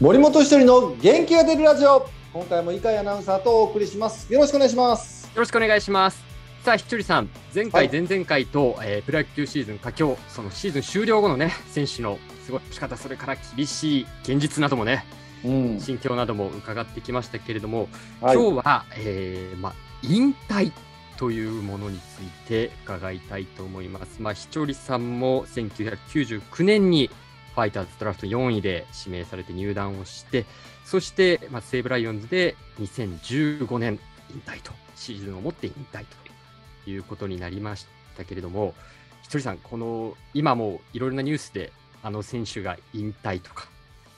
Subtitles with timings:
[0.00, 2.08] 森本一人の元気が出るラジオ。
[2.32, 4.32] 今回も井海アナウンサーとお送りします。
[4.32, 5.26] よろしくお願いします。
[5.26, 6.24] よろしくお願いします。
[6.64, 7.28] さあひとりさん。
[7.54, 8.00] 前回、はい。
[8.00, 15.04] 前々回と、えープロ野球シーズン佳境そのシーズン終了後のね選手の過ごし方それから厳しい現実などもね
[15.44, 15.78] うん。
[15.78, 17.90] 心境なども伺ってきましたけれども、
[18.22, 18.36] はい。
[18.36, 20.72] 今日は、えーまあ、引退
[21.18, 24.22] というものについて伺いたいと思います。
[24.22, 27.12] まあ、ひとりさんも1999年にフ
[27.60, 30.46] ファイターズドラフト4位で指名されて入団をして、
[30.86, 33.98] そして、まあ、西武ライオンズで2015年
[34.32, 36.06] 引退と、シーズンをもって引退
[36.84, 37.86] ということになりまし
[38.16, 38.74] たけれども、
[39.22, 41.70] ひとりさん、この今もいろいろなニュースで
[42.02, 43.68] あの選手が引退とか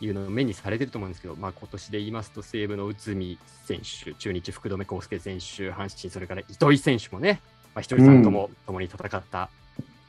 [0.01, 7.41] いうのを目にされてると思うんですけど、まあ今年で言いますと、西武の内海選手、中日福留孝介選手、阪神、それから糸井選手もね、
[7.75, 9.51] まあ、ひとりさんとも共に戦った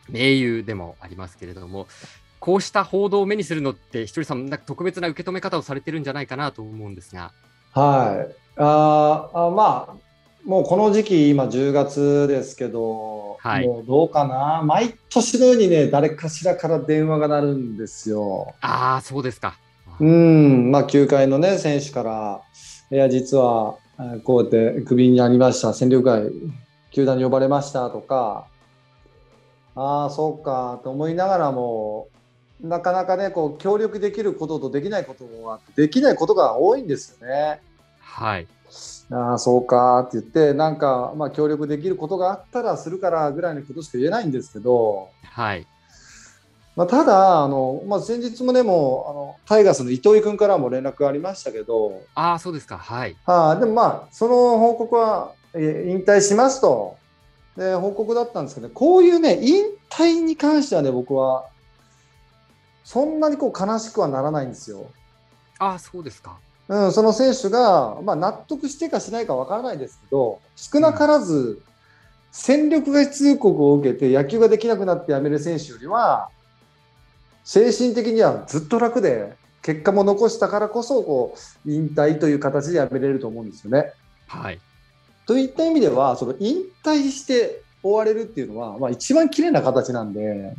[0.08, 1.88] 盟友でもありますけれども、
[2.44, 7.32] こうした報道を目にするのって、ひとりさん、なんか特別な受け止め方をされてるんじゃないかなと思うんですが。
[7.72, 8.36] はい。
[8.58, 9.95] あーあまあ
[10.44, 13.66] もうこの時期今10月ですけど、はい。
[13.66, 14.62] もうどうかな。
[14.62, 18.54] 毎年のようにね誰かしらから電話が鳴るんですよ。
[18.60, 19.58] ああ、そうですか。
[20.02, 20.70] うん。
[20.70, 22.42] まあ球界のね選手から
[22.92, 25.73] いや実はえーこうやってクビになりました。
[25.73, 26.30] 戦力外
[26.92, 28.48] 球団に呼ばれましたとか。
[29.78, 32.10] ああそうかと思いながらも
[32.64, 37.61] なかなかねこう協力できることとできないことがあってできないことが多いんですよね。
[38.00, 38.47] はい。
[39.11, 45.67] ああそうかって言ってなんかまあ協力できることがあったらするからぐらいのことしか言えないんですけど、はい。
[46.75, 52.77] まあ、ただあの、まあ、先日もねもうあのタイガースの糸井君からも連絡がありましたけど、ああ、そうですか。
[52.77, 53.16] はい。
[53.25, 56.98] はあ、でもまあその報告はえ引退しますと
[57.58, 61.45] で報告だったんですけど、ね、こういうね引退に関してはね僕は
[62.84, 64.89] そんなにこう悲しくはならないんですよ。
[65.59, 66.38] ああ、そうですか。
[66.67, 71.61] うん、その選手が、まあ、納得してかしないかわからないですけど少なからず
[72.31, 76.30] 戦力外通告を受けて野球ができなくなって辞める選手よりは
[77.44, 83.92] 精神的にはずっと楽で結果も残したからこそこう引退という形で辞めれると思うんですよね。
[84.27, 84.60] はい。
[85.26, 90.54] といった意味ではその引退して終われるっていうのは、まあ、一番綺麗な形なんで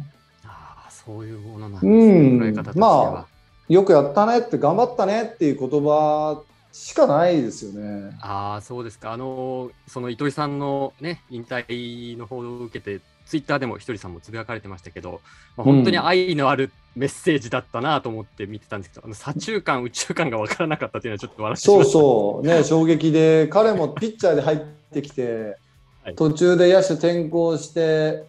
[1.07, 1.93] そういうものなんですね。
[1.93, 3.21] うんまは。
[3.21, 3.27] あ
[3.69, 6.43] よくやったねって頑張ったねっていう言葉
[6.73, 8.17] しかないですよね。
[8.21, 9.13] ああ、そうですか。
[9.13, 15.21] あのーその糸井さんのね、引退の報道を受けて、ツイッターでもひとりさんもつぶやかれてましたけど、
[15.57, 21.85] まあ、うん本当に愛のあるメッセージだったなと思って見てたんですけど、あの左中間、宇宙間が分からなかったというのはちょっと笑っそう。
[21.85, 24.59] そう、ね、衝撃で、彼もピッチャーで入っ
[24.93, 25.57] てきて、
[26.05, 28.25] はい途中で野手転向して、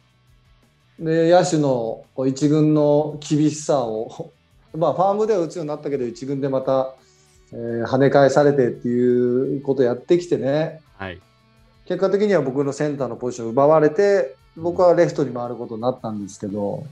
[1.00, 4.32] で野手のこう一軍の厳しさを、
[4.76, 6.94] まあ、ファームでは打つようになったけど、一軍でまた、
[7.52, 11.22] えー跳ね返されてっていうことをやってきてね、はい。
[11.86, 16.84] 結果的には僕のセンターのポジションを奪われて、僕はレフトに回ることになったんですけど、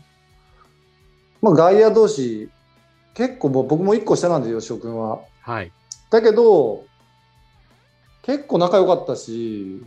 [1.42, 2.50] まあ、外野同士、
[3.14, 5.20] 結構もう僕も1個下なんですよ、吉尾君は。
[5.42, 5.72] はい。
[6.10, 6.86] だけど、
[8.22, 9.82] 結構仲良かったし、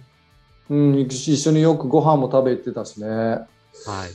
[0.68, 3.38] うん、一緒によくご飯も食べてたしね。
[3.84, 4.10] はい。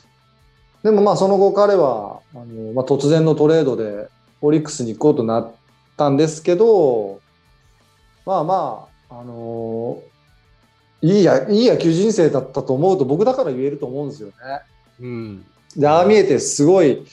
[0.84, 4.08] でもまあその後彼はあの、まあ、突然のトレードで
[4.42, 5.52] オリックスに行こうとなっ
[5.98, 7.22] たんですけど、
[8.26, 10.02] まあまあ、あの
[11.02, 14.34] いいやいい野球人生だったと思うと僕だから言えると思うんですよね。
[15.00, 15.46] うん。
[15.76, 17.06] で、ああ見えてすごい、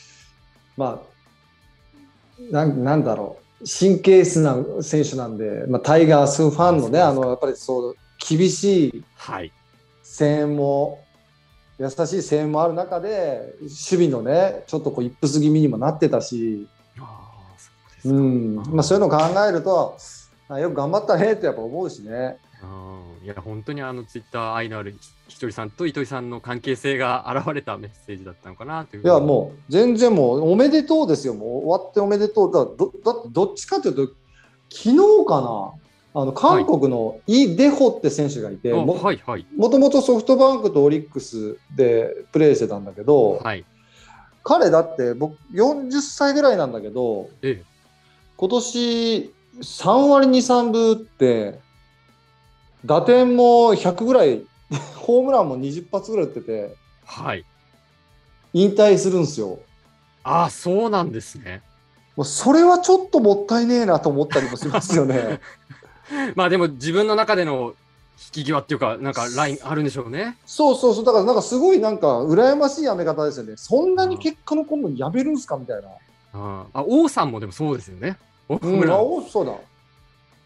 [0.76, 9.52] まあ、なんなんだろう、神経質な選手なんで、まあ、タイガースファンのね、あのやっぱりそう厳しいはい。
[10.02, 11.00] 声援も、
[11.78, 16.66] 優しい声援もある中で、守備のね、ちょっとこうイップス気味にもなってたし、
[16.98, 17.30] あ
[18.02, 19.18] あ、そういうのを考
[19.48, 19.96] えると、
[20.48, 22.38] あよく頑張ったねってやっぱ思うしね。
[22.62, 23.24] うん。
[23.24, 29.02] いや、本当にあのツイッター愛のあるひひとりさんと糸井さんの関係性が現れたメッセージだったのかなという。
[29.04, 32.52] いや、もう全然もうおめでとうですよ、もう終わっておめでとう。
[32.52, 34.14] だどだってどっちかというと、
[34.70, 35.72] 昨日かな、
[36.20, 39.46] あの韓国のイ・デホって選手がいて、あもはいはい。
[39.56, 43.64] もともとソフトバンクとオリックスでプレーしてたんだけど、はい。
[44.42, 47.64] 彼だって僕40歳ぐらいなんだけど、ええ。
[48.36, 51.60] 今年3割2、3分打って、
[52.84, 54.42] 打点も100ぐらい、
[54.98, 56.74] ホームランも20発ぐらい打ってて、
[57.04, 57.44] はい。
[58.54, 59.60] 引退するんですよ。
[60.24, 61.62] ああ、そうなんですね。
[62.16, 65.38] もうそれはちょっともったいねえなと思ったりもしますよね。
[66.34, 67.74] まあでも自分の中での
[68.34, 70.36] 引き際っていうか、なんかラインあるんでしょうね。
[70.44, 73.54] そうそうそう、だからなんかすごいなんか羨ましいやめ方ですよね。
[73.56, 75.88] そんなに結果の今度やめるんすかみたいな。
[76.34, 78.18] ああ、王さんもでもそうですよね。
[78.48, 79.52] うん、ホームラン、あおそうだ。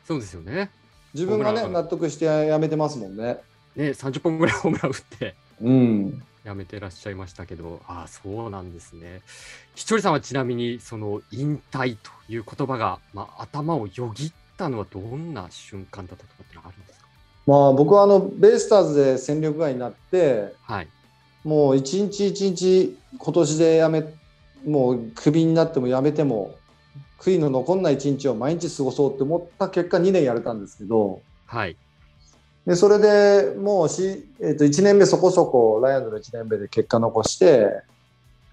[0.06, 0.70] そうですよね。
[1.14, 3.38] 自分がね、納得してやめてますもんね。
[3.76, 6.22] ね、30本ぐらいホームラン打ってうん。
[6.44, 9.22] やめてらっしゃいましたけど、ああ、そうなんですね。
[9.74, 14.32] ひとりさんはちなみに、その引退という言葉が、まあ、頭をよぎっ
[14.62, 17.06] たのはどんな瞬間だったとかってあるんですか？
[17.46, 20.88] まあ僕はあのベイスターズで戦力外になって、はい。
[21.44, 24.04] もう一日一日今年でやめ、
[24.64, 26.54] もうクビになってもやめても、
[27.18, 31.76] 悔いの残んない一日を毎日過ごそうって思った結果2年やれたんですけど、はい。
[32.64, 37.66] でそれでもうし、えー、と1年目そこそこライオンズの1年目で結果残して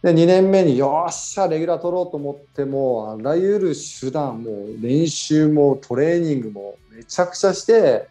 [0.01, 8.07] で2年目によっしゃレギュラー取ろうと思ってもあらゆる手段も練習もトレーニングもめちゃくちゃして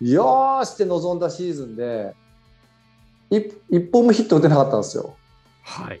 [0.00, 2.14] よーしって臨んだシーズンで
[3.30, 5.16] 一一本もヒット打てなかったんですよ。
[5.62, 6.00] はい。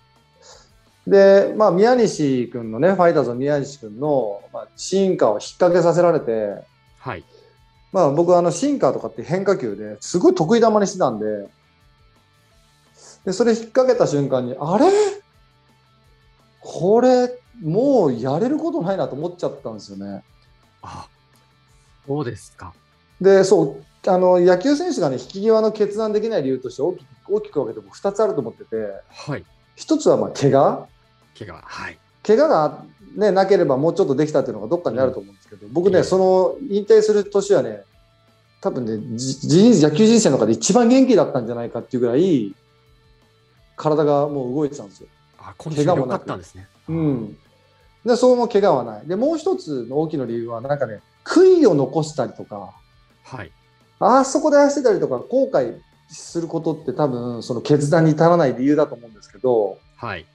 [1.06, 6.64] で、まあ、宮西君のねファイターズの宮西君の、まあ、進化を引っ掛けさせられて
[6.98, 7.24] はい。
[7.92, 11.26] まあ僕はあのシンカーとかって変化球ですごい得意球にしてたんで、
[13.26, 14.86] でそれ引っ掛けた瞬間に、あれ？
[16.60, 20.22] これもうやれることないなと思っちゃったんですよね。
[20.82, 21.08] あ、
[22.06, 22.72] そうですか。
[23.20, 28.76] で、そう、あの野球選手がね、引き際の決断できない理由として大きく大きく分けても2つあると思ってて、
[29.08, 29.44] はい。
[29.76, 30.86] 1つはまあ怪我？
[31.36, 31.60] 怪我。
[31.64, 31.98] はい。
[32.24, 32.84] 怪我が、
[33.16, 37.82] ね、なければもうちょっとできたっていうのがどっかにあると思うんですけど、僕ね、ええその引退する年はね、
[38.60, 42.54] 多分ね、じ人野球人生の中で一番元気だったんじゃないかっていうぐらい、
[43.76, 45.08] 体がもう動いてたんですよ。
[45.38, 46.66] あ、今週良かったんですね。
[46.88, 47.38] うん。
[48.04, 49.06] で、その怪我はない。
[49.06, 52.72] で、もう一つの大きな理由は、なんかね、悔いを残したりとか、
[53.24, 53.50] はい。
[53.98, 55.78] あそこで走ってたりとか、後悔
[56.08, 60.26] することって多分、その決断に至らない理由だと思うんですけど、はい。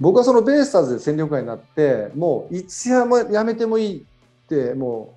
[0.00, 4.02] 僕はそのベイスターズで戦力外になってもういつやもやめてもいいっ
[4.48, 5.14] ても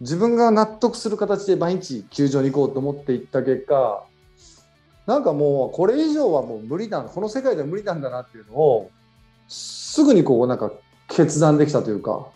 [0.00, 4.04] う自分が納得する形で毎日球場に行こうと思っていった結果
[5.08, 8.90] なんかもうこれ以上はもう無理だこの世界では無理なんだなっていうのを
[9.48, 10.70] すぐにこうなんか
[11.08, 12.28] 決断できたというか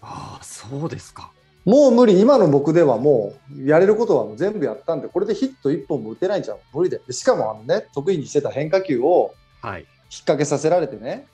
[0.00, 1.30] ああ、そうですか。
[1.66, 9.80] もう無理今の僕ではもうやれることはもう全部やったんでこれでヒット1本も打てないんじゃん無理ででしかもあのね得意にしてた変化球をはい。
[9.80, 9.88] 引っ
[10.20, 11.26] 掛けさせられてね、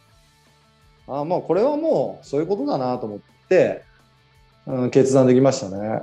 [1.07, 3.19] あもうこれはもうそういうことだなと思っ
[3.49, 3.85] て、
[4.67, 6.01] うん、決断できましたね。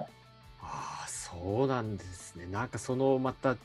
[0.61, 2.45] ああ、そうなんですね。
[2.51, 3.55] なんかそのまた、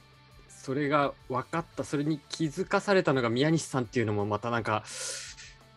[0.62, 4.84] それが分かった、それに気づかされたのが宮西さんっていうのもまたなんか、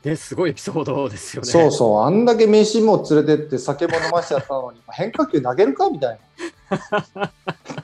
[0.04, 1.50] ね、すごいエピソードですよね。
[1.50, 6.20] そうそう、あんだけ飯も連れてって酒も飲ましちゃったのに、変化球投げるかみたい
[7.16, 7.32] な。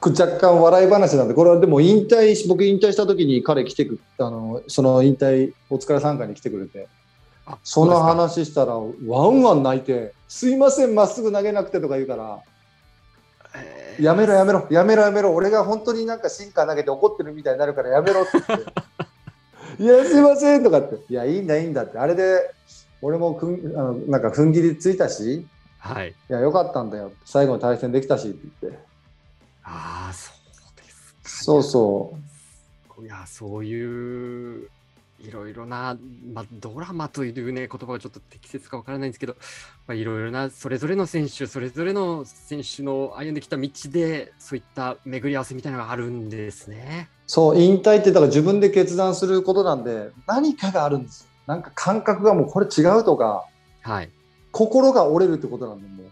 [0.04, 6.88] 若干笑い話なんで、これはでも引退し、僕引退した時に彼来てくあの、その引退お疲れ参加に来てくれて、
[7.48, 8.84] あその話したら、ワ
[9.26, 12.51] ンワン泣いて、すいません、まっすぐ投げなくてとか言うから、えー
[14.02, 15.34] やめろやめろやめろやめろ。
[15.34, 18.66] 俺が本当になんかシンカー投げて怒ってるみたいになるからやめろって言って。
[19.84, 20.96] いやすいませんとかって。
[21.10, 21.98] いやいいんだいいんだって。
[21.98, 22.52] あれで
[23.02, 25.36] 俺もくんあのなんか踏ん切りついたし。
[25.36, 25.48] い
[25.80, 26.16] はい。
[26.28, 27.12] やよかったんだよ。
[27.26, 28.80] 最後に対戦できたしって言って。
[29.64, 31.44] ああ、そうですか。
[31.44, 32.14] そうそ
[33.00, 33.06] う。
[33.06, 34.70] いや、そういう、
[35.24, 35.98] いろいろな、
[36.34, 39.34] まあ、ドラマというね、言葉がちょっと適切かわからないんですけど、
[39.88, 47.10] まあ、いろいろな、それぞれの選手、それぞれの選手の歩んできた道で、そういった巡り合わせみたいなのがあるんですね。
[47.28, 53.46] そう引退ってだから自分で決断することなんで何かがあるんですよなんか感覚がもうこれ違うとか
[53.84, 54.10] はい。
[54.52, 56.10] 心が折れるってことなんでも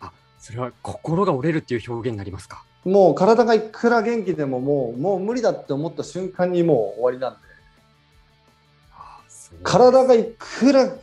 [0.00, 2.64] あ、それは心が折れるっていう表現になりますか？
[2.86, 7.38] うもう体がいくら元気でももうもう無理だって思った瞬間にもう終わりなんで
[9.62, 10.96] 体がいくら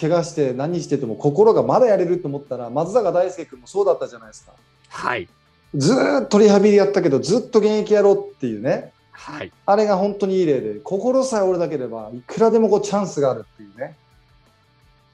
[0.00, 4.52] 怪我して何してても心がまだやれると思ったら松坂大輔君もそうだったじゃないですか
[4.88, 5.28] はい。
[5.74, 9.52] ずーっとリハビリやったけどずっと現役やろうっていうねはい。
[9.66, 13.96] あれが本当にいい例で心さえ折れなければいくらでもこうチャンスがあるっていうね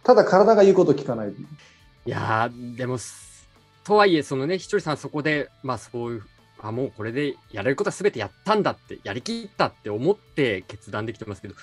[0.07, 3.49] ただ体が言うこと聞かないいやー、でも、す
[3.83, 6.23] とはいえ、そのね、ひとりさん、そこで、まあ、そういう、
[6.61, 11.55] あ、もうこれでやれることはすべてやったんだって、やりきったって思って決断できてますけど、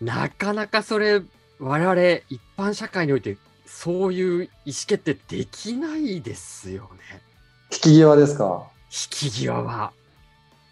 [0.00, 1.22] なかなかそれ、
[1.58, 4.50] 我々一般社会において、そういう意思
[4.86, 7.20] 決定できないですよね。
[7.72, 8.68] 引き際ですか？
[8.86, 9.92] 引き際は。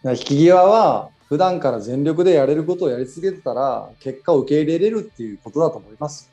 [0.04, 6.30] 引き際は普段から全力でやれることをやり続けてたら結果を受け入れれるっていうことだと思います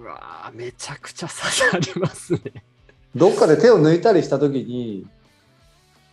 [0.00, 2.40] うわーめちゃくちゃ刺さりますね。
[3.14, 5.06] どっかで手を抜いたりした時に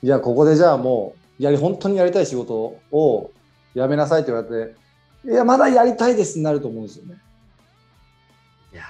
[0.03, 3.31] いやここでじゃあもうやり本当にやりたい仕事を
[3.73, 4.75] やめなさいって言われて
[5.25, 7.17] いやまだやりたいですになると思うんですよね
[8.71, 8.85] いいやー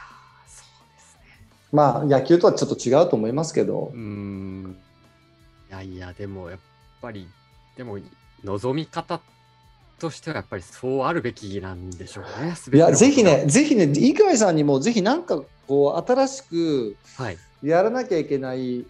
[0.48, 1.48] そうですね。
[1.72, 4.78] まあ野球とはちょっと違うと思いますけどうー、ん。
[5.70, 6.60] いやいや、でもやっ
[7.02, 7.28] ぱり、
[7.76, 7.98] でも
[8.44, 9.20] 望み方
[10.00, 12.54] としてはやっぱりそうあるべきなんでしょうね。
[12.74, 16.96] いや、ぜひね、全ぜひね、井上さんにもぜひなんかこう新しく。
[17.64, 18.86] やらなきゃいけない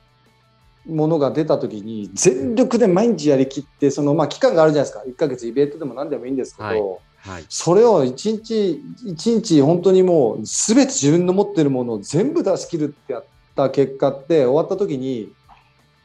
[0.85, 7.45] ものが出た時に全力で毎日やりきってそのまあ期間があるじゃないですか1ヶ月イベントでも何でもいいんですけど、はいはい。
[7.49, 15.31] それを一日一日本当にもう全て自分の持ってるものを全部出し切るってやった結果って終わった時に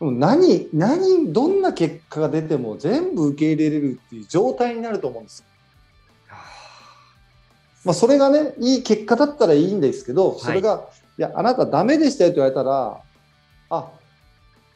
[0.01, 5.47] 何何どんな結果が出ても全部受け入れれるっていう状態になると思うんですよ。
[7.85, 13.01] まあ、それがねいい結果だったらいいんですけどそれが、い、やあなたダメでしたよと言われたら
[13.71, 13.91] あ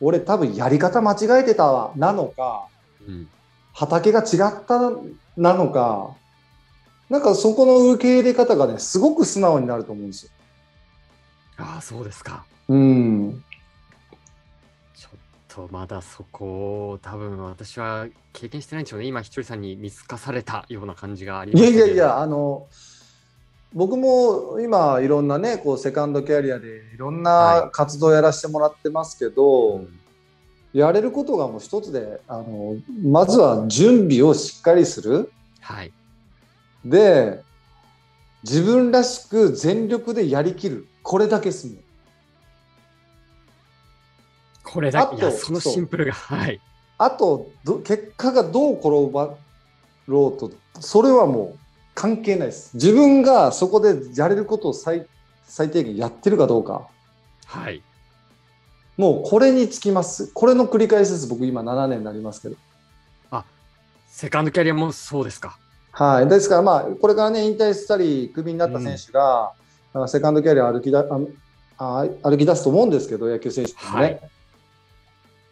[0.00, 2.66] 俺多分やり方間違えてたわなのか
[3.06, 3.28] うん。
[3.74, 4.78] 畑が違った
[5.36, 6.16] なのか
[7.10, 10.30] なんかそこの受け入れ方がねすごく素直になると思うんですよ。
[11.56, 12.44] ああ、そうですか。
[12.68, 13.44] うん、
[14.96, 15.18] ちょっ
[15.48, 19.06] とまだそこを多分私は経験してないんでしょうね。
[19.06, 22.66] 今、ひとりさんに見透かされたような感じがありいますけどやいやいやあの
[23.72, 30.00] 僕も今いろんなねこうセカンドキャリアでいろんはな活動やらせてもらってますけど、うん
[30.74, 35.92] やれることがもう一つであのまずは準備をしっかりするはい。
[36.84, 37.42] で
[38.42, 40.86] 自分らしく全力でやりきる。
[41.02, 41.78] これだけですね。
[44.62, 46.60] これだあといや、そのシンプルが、はい。
[46.98, 49.34] あとど結果がどう転ば
[50.06, 51.58] ろうとそれはもう
[51.94, 52.74] 関係ないです。
[52.74, 55.06] 自分がそこでやれることを最
[55.46, 56.88] 最低限やってるかどうか。
[57.46, 57.82] はい。
[58.96, 60.30] もうこれにつきます。
[60.34, 61.26] これの繰り返しです。
[61.28, 62.56] 僕今7年になりますけど。
[64.06, 65.58] セカンドキャリアもそうですか。
[65.96, 69.52] はい、ですから、まあ、これからね、引退したり、クビになった選手が、
[69.92, 71.06] あセカンドキャリア歩きだ
[71.78, 73.90] あ歩き出すと思うんですけど、野球選手ってね。
[73.90, 74.20] はい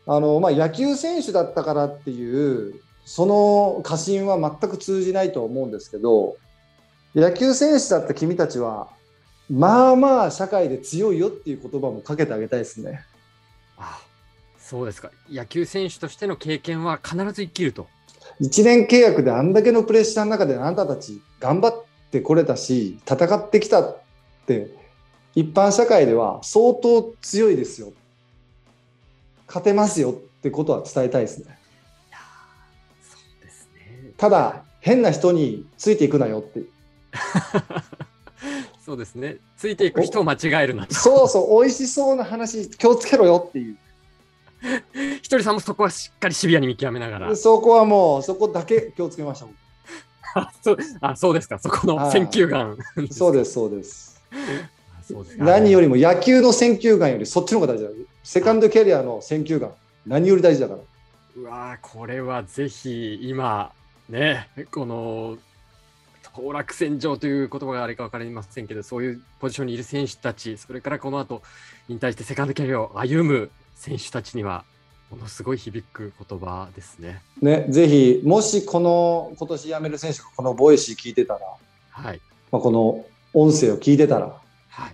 [0.05, 6.37] あのまあ、野球選手だったからっていう、その過信は全く通じないと思うんですけど、
[7.15, 8.89] 野球選手だった君たちは、
[9.49, 13.05] まあまあ社会で強いよっていう言葉もかけてあげたいですね。
[13.77, 14.01] あ
[14.59, 15.11] そうですか。
[15.31, 17.87] 野球選手としての経験は必ず生きると。
[18.41, 23.99] 1年契約であんだけのプレッシャーの中であなたたち頑張ってこれたし戦ってきたっ
[24.47, 24.75] て
[25.35, 27.93] 一般社会では相当強いですよ
[29.47, 31.59] 勝てますよってことは伝えたいですね
[33.03, 34.13] そうですね。
[34.17, 36.63] ただ変な人についていくなよって
[38.85, 39.37] そうですね。
[39.57, 40.95] ついていく人を間違えるなと。
[40.95, 43.77] そうそう美味しそうな話気をつけろよっていう
[45.23, 47.37] ひとりさんもそこはしっかりシビアに見極めながら。
[47.37, 49.57] そこはもうそこだけ気をつけました僕
[50.35, 51.59] あ そうあそうですか。
[51.59, 52.77] そこのはい選球眼。
[53.11, 55.45] そうですそうですあそうですか。
[55.45, 57.91] 何よりも野球の選球眼よりそっちの方が大事だ
[58.23, 59.71] セカンドキャリアの選球眼
[60.07, 60.81] 何より大事だから
[61.37, 63.73] うわーこれはぜひ今
[64.09, 65.37] ねこの
[66.35, 71.43] 当落線上という言葉があれか分かりませんけどそういうポジションにいる選手たちそれからこの後
[71.89, 73.51] 引退してセカンドキャリアを歩む
[73.83, 74.65] 選手たちには
[75.11, 77.21] ものすごい響く言葉ですね。
[77.43, 81.41] ね、ぜひ、もしこの今年辞める選手がこの Voicy 聞いてたら、
[81.91, 82.21] はい
[82.53, 84.93] まあ、この音声を聞いてたら、はい。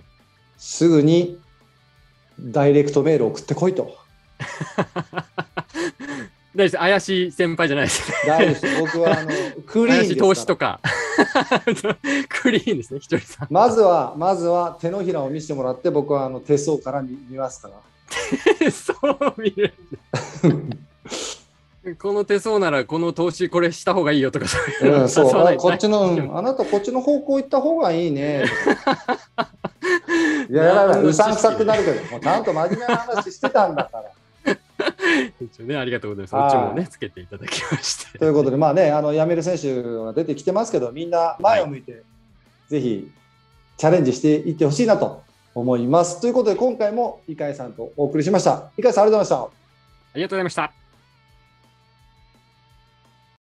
[0.56, 1.38] すぐに
[2.40, 3.94] ダイレクトメール送ってこいと。
[6.56, 8.16] 大丈怪しい先輩じゃないですね。
[8.26, 8.80] 大丈夫です。
[8.80, 9.30] 僕はあの
[9.66, 10.80] クリーン投資とか。
[12.30, 13.48] クリーンですね、ひとりさん。
[13.50, 17.74] まずは、まずは手のひらを見せてもらって、僕はあの手相から見見ますから。
[18.70, 19.72] そう見る。
[21.98, 28.44] この手相ならこの投資これした方がいいよとかそういうのうん、そうこっちの、うんあなたこっちの方向行った方がいいね。
[30.50, 31.02] いや、やらない。
[31.02, 34.02] うさんくさくなるけど、もうちゃんと真面目な話してたんだか
[34.44, 34.54] ら。
[35.40, 36.34] 一応ね、ありがとうございます。
[36.34, 38.18] はいそっちもね、つけていただきまして。
[38.18, 42.02] ということで、まあね、あの辞める選手が出てきてますけど、みんな前を向いて、
[42.68, 43.10] ぜひ
[43.76, 45.22] チャレンジしていってほしいなと
[45.60, 46.20] 思います。
[46.20, 48.70] ということで、今回も井海さんとお送りしました。
[48.76, 49.58] 井海さん、ありがとうございました。
[50.14, 50.87] ありがとうございました。